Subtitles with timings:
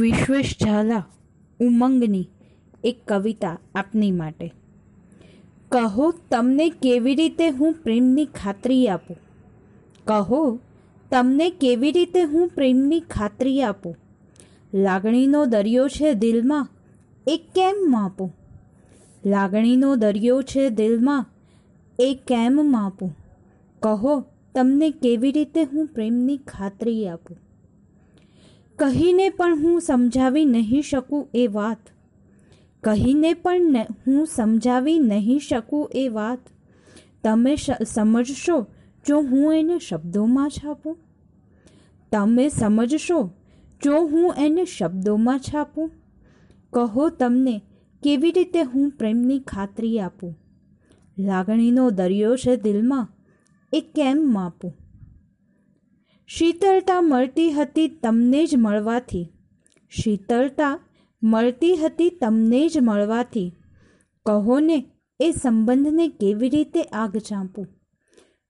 [0.00, 1.04] વિશ્વેશ ઝાલા
[1.60, 2.28] ઉમંગની
[2.84, 4.52] એક કવિતા આપની માટે.
[5.68, 9.16] કહો, તમને કેવી રીતે હું પ્રેમની ખાતરી આપું?
[10.04, 10.58] કહો,
[11.10, 13.96] તમને કેવી રીતે હું પ્રેમની ખાતરી આપું?
[14.74, 16.68] લાગણીનો દરિયો છે દિલમાં,
[17.26, 18.36] એ કેમ માપું?
[19.26, 21.26] લાગણીનો દરિયો છે દિલમાં,
[21.98, 23.16] એ કેમ માપું?
[23.82, 24.24] કહો,
[24.54, 27.45] તમને કેવી રીતે હું પ્રેમની ખાતરી આપું?
[28.78, 31.78] કહીને પણ હું સમજાવી નહીં શકું એ વાત.
[32.84, 36.38] કહીને પણ હું સમજાવી નહીં શકું એ વાત.
[37.24, 37.56] તમે
[37.86, 38.66] સમજશો
[39.06, 40.96] જો હું એને શબ્દોમાં છાપું
[42.12, 43.30] તમે સમજશો
[43.84, 45.90] જો હું એને શબ્દોમાં છાપું
[46.72, 47.62] કહો તમને
[48.02, 50.38] કેવી રીતે હું પ્રેમની ખાતરી આપું?
[51.18, 53.08] લાગણીનો દરિયો છે દિલમાં,
[53.72, 54.85] એ કેમ માપું?
[56.28, 59.26] શીતળતા મળતી હતી તમને જ મળવાથી.
[59.92, 60.78] શીતળતા
[61.22, 63.52] મળતી હતી તમને જ મળવાથી.
[64.26, 64.78] કહો ને
[65.20, 67.66] એ સંબંધને કેવી રીતે આગ ચાંપું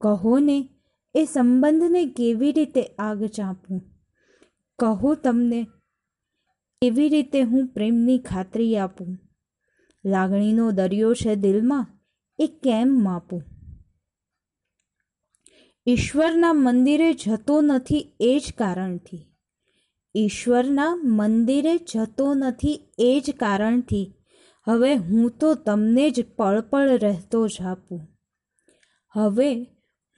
[0.00, 0.68] કહો ને
[1.14, 3.80] એ સંબંધને કેવી રીતે આગ ચાંપું
[4.78, 5.66] કહો તમને,
[6.82, 9.18] કેવી રીતે હું પ્રેમની ખાતરી આપું?
[10.04, 11.86] લાગણીનો દરિયો છે દિલમાં,
[12.38, 13.42] એ કેમ માપું?
[15.86, 19.32] ઈશ્વરના મંદિરે જતો નથી એ જ કારણથી.
[20.16, 24.14] ઈશ્વરના મંદિરે જતો નથી એ જ કારણથી.
[24.68, 28.00] હવે હું તો તમને જ પળપળ પળ રહેતો જાપું
[29.14, 29.54] હવે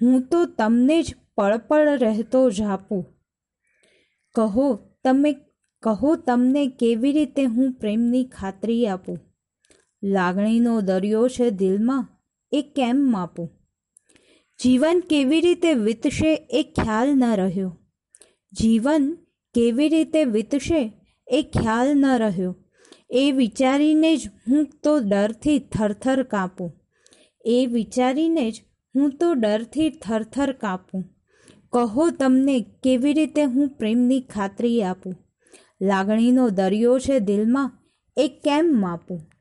[0.03, 3.15] હું તો તમને જ પળપળ પળ રહેતો જાપું
[4.35, 5.33] કહો તમે,
[5.83, 9.19] કહો તમને કેવી રીતે હું પ્રેમની ખાતરી આપું?
[10.03, 12.09] લાગણીનો દરિયો છે દિલમાં,
[12.53, 13.54] એ કેમ માપું?
[14.63, 17.79] જીવન કેવી રીતે વીતશે એ ખ્યાલ ન રહ્યો.
[18.53, 19.19] જીવન
[19.55, 20.93] કેવી રીતે વીતશે
[21.29, 22.57] એ ખ્યાલ ન રહ્યો.
[23.11, 26.81] એ વિચારીને જ હું તો ડરથી થરથર કાપું.
[27.45, 28.63] એ વિચારીને જ
[28.97, 31.05] હું તો ડરથી થરથર કાપું.
[31.73, 35.15] કહો તમને કેવી રીતે હું પ્રેમની ખાતરી આપું?
[35.83, 37.79] લાગણીનો દરિયો છે દિલમાં,
[38.17, 39.34] એ કેમ માપું?